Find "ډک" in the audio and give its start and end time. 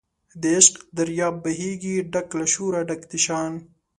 2.13-2.27, 2.89-3.01